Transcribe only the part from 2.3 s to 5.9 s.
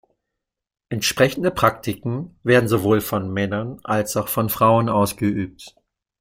werden sowohl von Männern als auch von Frauen ausgeübt.